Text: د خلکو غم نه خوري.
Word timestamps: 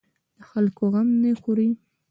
د 0.37 0.39
خلکو 0.49 0.83
غم 0.93 1.07
نه 1.21 1.31
خوري. 1.41 1.69